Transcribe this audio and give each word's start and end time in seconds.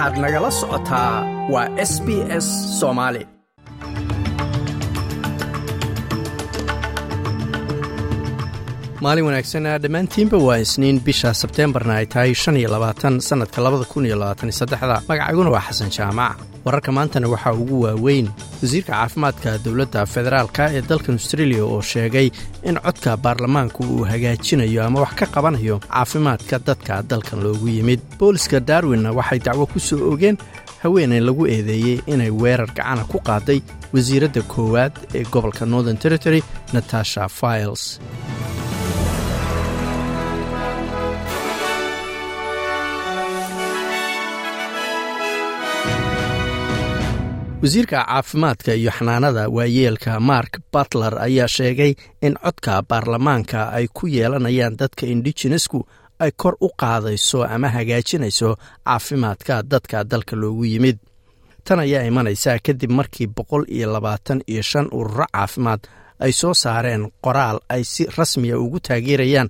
waxaad 0.00 0.18
nagala 0.24 0.50
socotaa. 0.60 1.14
Waa 1.52 1.68
s 1.90 1.92
b 2.06 2.08
s 2.44 2.46
soomaali 2.80 3.22
maalin 9.04 9.24
wanaagsan 9.26 9.64
dhammaantiinba 9.82 10.36
waa 10.46 10.56
isniin 10.64 10.98
bisha 11.06 11.30
sebteembarna 11.40 11.94
ay 12.00 12.06
tahay 12.06 12.34
shan 12.34 12.56
iyo 12.60 12.68
labaatan 12.74 13.20
sannadka 13.28 13.62
labada 13.64 13.84
kun 13.92 14.04
iyo 14.06 14.16
labaatan 14.20 14.52
saddexda. 14.52 14.96
Magacayguna 15.08 15.50
waa 15.54 15.64
xasan 15.68 15.90
jaamac. 15.96 16.36
Wararka 16.64 16.92
maantana 16.92 17.28
waxaa 17.32 17.52
ugu 17.62 17.76
waaweyn. 17.84 18.28
Wasiirka 18.62 18.92
caafimaadka 18.92 19.50
dowladda 19.64 20.06
federaalka 20.14 20.64
ee 20.76 20.82
dalkan 20.90 21.14
austreeliya 21.16 21.64
oo 21.64 21.80
sheegay 21.92 22.28
in 22.68 22.76
codka 22.84 23.16
baarlamaanku 23.16 23.80
uu 23.94 24.04
hagaajinayo 24.10 24.84
ama 24.84 25.00
wax 25.04 25.12
ka 25.20 25.26
qabanayo 25.34 25.76
caafimaadka 25.88 26.56
dadka 26.66 26.94
dalkan 27.10 27.38
loogu 27.44 27.68
yimid. 27.68 28.00
Booliska 28.18 28.60
darwinna 28.60 29.10
waxay 29.18 29.38
dacwo 29.46 29.64
ku 29.72 29.78
soo 29.80 30.12
ogeen 30.12 30.36
haweeney 30.82 31.20
lagu 31.20 31.46
eedeeyey 31.54 31.96
inay 32.12 32.30
weerar 32.42 32.68
gacana 32.76 33.04
ku 33.08 33.18
qaaday 33.28 33.60
wasiiradda 33.94 34.42
koowaad 34.52 34.92
ee 35.16 35.24
gobolka 35.32 35.64
northern 35.66 35.96
territory 36.04 36.40
natasha 36.72 37.28
files 37.28 37.82
wasiirka 47.62 48.04
caafimaadka 48.04 48.74
iyo 48.74 48.90
xanaanada 48.90 49.48
waayeelka 49.48 50.20
mark 50.20 50.52
batler 50.72 51.18
ayaa 51.22 51.48
sheegay 51.48 51.94
in 52.20 52.34
codka 52.44 52.82
baarlamaanka 52.88 53.60
ay 53.72 53.86
ku 53.92 54.06
yeelanayaan 54.06 54.76
dadka 54.80 55.06
indigenesku 55.06 55.78
ay 56.18 56.30
kor 56.36 56.54
u 56.60 56.68
qaadayso 56.80 57.44
ama 57.44 57.68
hagaajinayso 57.68 58.56
caafimaadka 58.84 59.62
dadka 59.62 60.04
dalka 60.04 60.36
loogu 60.36 60.64
yimid. 60.64 60.98
Tan 61.64 61.78
ayaa 61.80 62.02
imanaysaa 62.10 62.58
kadib 62.66 62.90
markii 62.90 63.26
boqol 63.36 63.64
iyo 63.68 63.92
labaatan 63.92 64.40
iyo 64.52 64.62
shan 64.62 64.86
ururo 64.92 65.26
caafimaad 65.32 65.80
ay 66.20 66.32
soo 66.32 66.54
saareen 66.54 67.02
qoraal 67.24 67.58
ay 67.68 67.84
si 67.84 68.02
rasmiya 68.16 68.58
ugu 68.58 68.80
taageerayaan 68.80 69.48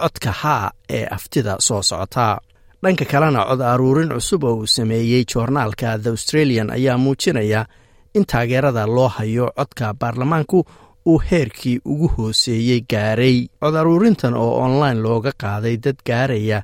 codka 0.00 0.30
haa 0.32 0.70
ee 0.90 1.06
aftida 1.16 1.56
soo 1.66 1.82
socotaa 1.82 2.38
dhanka 2.82 3.04
kalena 3.12 3.44
cod 3.48 3.60
aruurin 3.72 4.10
cusub 4.14 4.44
oo 4.44 4.54
uu 4.60 4.66
sameeyey 4.66 5.24
joornaalka 5.32 5.98
the 6.02 6.10
australian 6.10 6.70
ayaa 6.70 6.98
muujinaya 6.98 7.66
in 8.14 8.24
taageerada 8.26 8.86
loo 8.86 9.08
hayo 9.08 9.46
codka 9.58 9.94
baarlamaanku 10.00 10.64
uu 11.06 11.18
heerkii 11.30 11.80
ugu 11.84 12.08
hooseeyey 12.16 12.80
gaaray. 12.92 13.46
Cod 13.60 13.74
aruurintan 13.76 14.34
oo 14.34 14.52
online 14.66 15.00
looga 15.00 15.32
qaaday 15.42 15.76
dad 15.84 15.96
gaaraya 16.06 16.62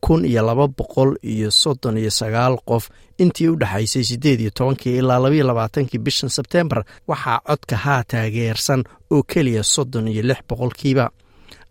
kun 0.00 0.24
iyo 0.24 0.42
laba 0.46 0.68
boqol 0.68 1.16
iyo 1.22 1.50
soddon 1.50 1.96
iyo 1.98 2.10
sagaal 2.10 2.56
qof 2.68 2.88
intii 3.18 3.48
u 3.48 3.56
dhexaysay 3.60 4.04
siddeed 4.04 4.40
iyo 4.40 4.50
tobankii 4.54 4.96
ilaa 4.98 5.18
labaiyo 5.22 5.46
labaatankii 5.46 5.98
bishan 5.98 6.30
sebteembar 6.30 6.84
waxaa 7.08 7.40
codka 7.48 7.76
haa 7.76 8.02
taageersan 8.08 8.84
oo 9.10 9.22
keliya 9.22 9.62
soddon 9.62 10.08
iyo 10.08 10.22
lix 10.22 10.38
boqolkiiba. 10.48 11.10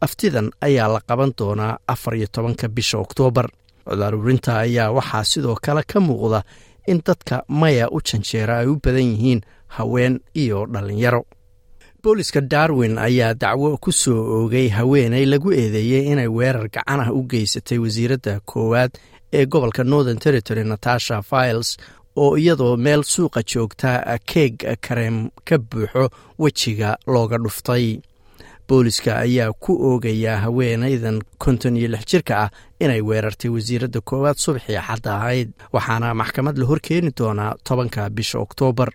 Aftidan 0.02 0.52
ayaa 0.62 0.88
la 0.94 1.00
qaban 1.08 1.32
doonaa 1.40 1.78
afar 1.88 2.16
iyo 2.16 2.28
tobanka 2.32 2.68
bisha 2.68 2.98
oktoobar 2.98 3.48
cod 3.86 4.02
aruurinta 4.02 4.52
ayaa 4.66 4.92
waxaa 4.98 5.24
sidoo 5.32 5.56
kale 5.66 5.84
ka 5.92 6.00
muuqda 6.00 6.44
in 6.88 7.02
dadka 7.08 7.44
maya 7.48 7.86
u 7.92 8.00
janjeera 8.08 8.58
ay 8.62 8.68
u 8.68 8.76
badan 8.84 9.08
yihiin 9.14 9.42
haween 9.68 10.20
iyo 10.34 10.66
dhallinyaro 10.74 11.22
booliska 12.04 12.42
darwin 12.42 12.98
ayaa 12.98 13.34
dacwo 13.34 13.78
ku 13.78 13.92
soo 13.92 14.22
oogay 14.36 14.68
haweeney 14.70 15.26
lagu 15.26 15.52
eedeeyey 15.54 16.12
inay 16.12 16.28
weerar 16.28 16.68
gacan 16.76 17.00
ah 17.00 17.12
u 17.12 17.24
geysatay 17.32 17.78
wasiiradda 17.78 18.40
koowaad 18.46 18.92
ee 19.34 19.46
gobolka 19.46 19.84
northern 19.84 20.20
territory 20.20 20.64
natasha 20.64 21.22
files 21.22 21.78
oo 22.16 22.38
iyadoo 22.38 22.78
meel 22.78 23.04
suuqa 23.04 23.42
joogta 23.52 24.18
keeg 24.32 24.56
kareem 24.88 25.30
ka 25.48 25.58
buuxo 25.58 26.10
wejiga 26.40 26.98
looga 27.08 27.38
dhuftay 27.38 27.86
booliska 28.68 29.12
ayaa 29.26 29.52
ku 29.64 29.72
oogayaa 29.90 30.38
haweenaydan 30.46 31.22
konton 31.38 31.78
iyo 31.78 31.88
lix 31.88 32.06
jirka 32.12 32.34
ah 32.44 32.50
inay 32.80 33.02
weerartay 33.02 33.50
wasiiradda 33.52 34.02
koowaad 34.02 34.38
subaxii 34.38 34.80
xadda 34.88 35.12
ahayd. 35.18 35.50
Waxaana 35.74 36.14
maxkamad 36.14 36.58
la 36.58 36.66
horkeeni 36.66 37.12
doonaa 37.20 37.56
tobanka 37.64 38.10
bisha 38.10 38.40
oktoobar. 38.40 38.90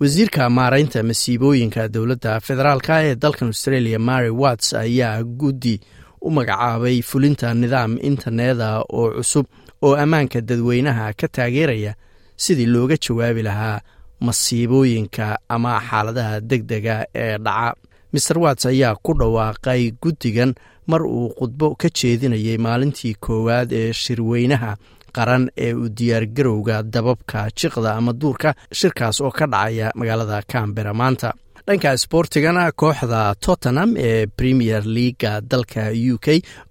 Wasiirka 0.00 0.50
maaraynta 0.50 1.02
masiibooyinka 1.02 1.88
dowladda 1.88 2.40
federaalka 2.40 3.02
ee 3.04 3.14
dalkan 3.14 3.48
australia 3.48 3.98
mary 3.98 4.30
watts 4.30 4.74
ayaa 4.74 5.22
guddi 5.22 5.80
u 6.20 6.30
magacaabay 6.30 7.02
fulinta 7.02 7.54
nidaam 7.54 7.98
interneda 8.02 8.68
oo 8.92 9.10
cusub 9.16 9.46
oo 9.82 9.94
ammaanka 9.96 10.40
dadweynaha 10.40 11.12
ka 11.20 11.28
taageeraya 11.28 11.92
sidii 12.36 12.66
looga 12.66 12.96
jawaabi 13.04 13.42
lahaa 13.42 13.80
masiibooyinka 14.20 15.38
ama 15.48 15.80
xaaladaha 15.90 16.40
deg 16.40 16.62
dega 16.66 17.06
ee 17.14 17.38
dhaca 17.38 17.74
maer 18.14 18.38
watts 18.44 18.66
ayaa 18.72 18.94
ku 19.04 19.12
dhawaaqay 19.20 19.82
guddigan 20.02 20.54
mar 20.90 21.02
uu 21.06 21.28
khudbo 21.38 21.74
ka 21.80 21.88
jeedinayay 21.98 22.58
maalintii 22.66 23.14
koowaad 23.24 23.70
ee 23.80 23.92
shirweynaha 24.02 24.72
qaran 25.16 25.44
ee 25.66 25.72
u 25.74 25.88
diyaargarowga 25.98 26.76
dababka 26.94 27.40
jiqda 27.58 27.90
ama 27.98 28.12
duurka 28.20 28.50
shirkaas 28.78 29.20
oo 29.20 29.30
ka 29.38 29.46
dhacaya 29.52 29.92
magaalada 29.98 30.42
cambera 30.52 30.92
maanta. 31.00 31.30
Dhanka 31.66 31.90
sboortigana 32.02 32.64
kooxda 32.80 33.20
tottenham 33.44 33.90
ee 33.96 34.26
premier 34.38 34.82
leaga 34.96 35.32
dalka 35.50 35.84
u 36.12 36.18
k 36.24 36.26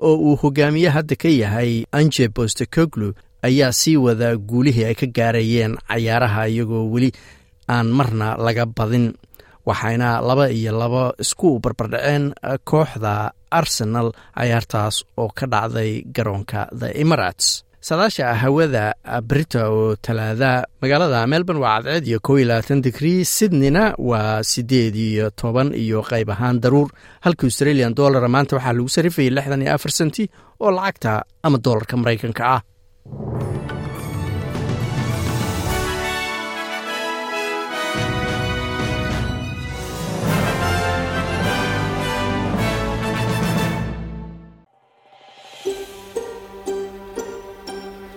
oo 0.07 0.15
uu 0.27 0.35
hogaamiye 0.41 0.89
hadda 0.95 1.15
ka 1.21 1.29
yahay 1.41 1.71
anje 1.97 2.27
bostecoglu 2.35 3.09
ayaa 3.47 3.71
sii 3.79 3.97
wada 4.05 4.29
guulihii 4.49 4.85
ay 4.89 4.95
ka 5.01 5.07
gaarayeen 5.17 5.73
cayaaraha 5.89 6.47
iyagoo 6.47 6.85
weli 6.93 7.09
aan 7.75 7.87
marna 7.97 8.27
laga 8.45 8.65
badin 8.77 9.05
waxayna 9.69 10.09
laba 10.29 10.45
iyo 10.57 10.71
laba 10.81 11.03
isku 11.23 11.59
barbardhaceen 11.63 12.25
kooxda 12.69 13.13
arsenal 13.59 14.07
cayaartaas 14.37 14.95
oo 15.21 15.29
ka 15.37 15.45
dhacday 15.53 15.91
garoonka 16.15 16.61
the 16.79 16.89
emirates. 17.03 17.47
Sadaasha 17.87 18.27
hawada 18.41 18.85
brita 19.29 19.61
oo 19.69 19.95
talaada 20.05 20.51
magaalada 20.81 21.27
melbourne 21.27 21.59
waa 21.65 21.81
cadceed 21.83 22.07
iyo 22.07 22.19
kow 22.27 22.35
iyo 22.39 22.47
labaatan 22.51 22.79
digrii 22.85 23.25
sydneyna 23.35 23.83
waa 24.09 24.39
siddeed 24.51 24.95
iyo 24.95 25.25
toban 25.41 25.69
iyo 25.83 25.99
qayb 26.09 26.29
ahaan 26.35 26.59
daruur. 26.63 26.87
Halka 27.25 27.43
australian 27.47 27.93
dollara 27.99 28.27
maanta 28.35 28.55
waxaa 28.57 28.73
lagu 28.77 28.89
sarifayay 28.95 29.31
lixdan 29.35 29.61
iyo 29.65 29.71
afar 29.75 29.91
senti 29.99 30.23
oo 30.63 30.71
lacagta 30.77 31.11
ama 31.43 31.57
doolarka 31.65 31.95
maraykanka 32.01 32.43
ah 32.55 32.61